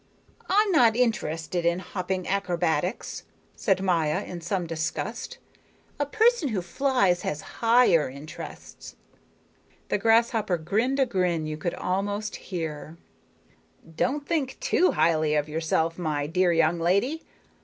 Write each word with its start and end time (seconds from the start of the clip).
"I'm 0.49 0.71
not 0.71 0.95
interested 0.95 1.63
in 1.63 1.77
hopping 1.77 2.27
acrobatics," 2.27 3.21
said 3.55 3.83
Maya 3.83 4.23
in 4.23 4.41
some 4.41 4.65
disgust. 4.65 5.37
"A 5.99 6.07
person 6.07 6.47
who 6.47 6.63
flies 6.63 7.21
has 7.21 7.41
higher 7.61 8.09
interests." 8.09 8.95
The 9.89 9.99
grasshopper 9.99 10.57
grinned 10.57 10.99
a 10.99 11.05
grin 11.05 11.45
you 11.45 11.55
could 11.55 11.75
almost 11.75 12.35
hear. 12.37 12.97
"Don't 13.95 14.25
think 14.27 14.59
too 14.59 14.93
highly 14.93 15.35
of 15.35 15.47
yourself, 15.47 15.99
my 15.99 16.25
dear 16.25 16.51
young 16.51 16.79
lady. 16.79 17.21